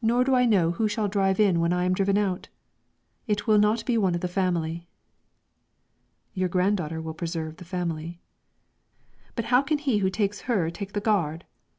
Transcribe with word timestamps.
Nor 0.00 0.24
do 0.24 0.34
I 0.34 0.46
know 0.46 0.70
who 0.70 0.88
shall 0.88 1.06
drive 1.06 1.38
in 1.38 1.60
when 1.60 1.70
I 1.70 1.84
am 1.84 1.92
driven 1.92 2.16
out. 2.16 2.48
It 3.26 3.46
will 3.46 3.58
not 3.58 3.84
be 3.84 3.98
one 3.98 4.14
of 4.14 4.22
the 4.22 4.26
family." 4.26 4.88
"Your 6.32 6.48
granddaughter 6.48 6.98
will 7.02 7.12
preserve 7.12 7.58
the 7.58 7.66
family." 7.68 8.22
"But 9.36 9.44
how 9.52 9.60
can 9.60 9.76
he 9.76 9.98
who 9.98 10.08
takes 10.08 10.48
her 10.48 10.70
take 10.70 10.94
the 10.94 11.00
gard? 11.02 11.44